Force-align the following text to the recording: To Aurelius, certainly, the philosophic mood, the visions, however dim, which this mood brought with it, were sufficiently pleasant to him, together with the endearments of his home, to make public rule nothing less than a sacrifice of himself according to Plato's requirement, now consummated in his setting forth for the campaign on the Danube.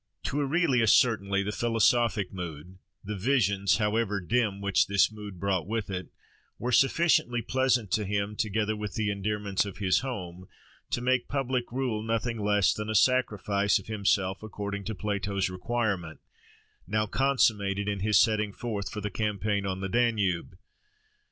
To 0.23 0.39
Aurelius, 0.41 0.91
certainly, 0.95 1.43
the 1.43 1.51
philosophic 1.51 2.33
mood, 2.33 2.79
the 3.03 3.15
visions, 3.15 3.77
however 3.77 4.19
dim, 4.19 4.59
which 4.59 4.87
this 4.87 5.11
mood 5.11 5.39
brought 5.39 5.67
with 5.67 5.91
it, 5.91 6.07
were 6.57 6.71
sufficiently 6.71 7.43
pleasant 7.43 7.91
to 7.91 8.03
him, 8.03 8.35
together 8.35 8.75
with 8.75 8.95
the 8.95 9.11
endearments 9.11 9.63
of 9.63 9.77
his 9.77 9.99
home, 9.99 10.47
to 10.89 11.01
make 11.01 11.27
public 11.27 11.71
rule 11.71 12.01
nothing 12.01 12.39
less 12.39 12.73
than 12.73 12.89
a 12.89 12.95
sacrifice 12.95 13.77
of 13.77 13.85
himself 13.85 14.41
according 14.41 14.85
to 14.85 14.95
Plato's 14.95 15.51
requirement, 15.51 16.19
now 16.87 17.05
consummated 17.05 17.87
in 17.87 17.99
his 17.99 18.19
setting 18.19 18.51
forth 18.51 18.89
for 18.89 19.01
the 19.01 19.11
campaign 19.11 19.67
on 19.67 19.81
the 19.81 19.87
Danube. 19.87 20.57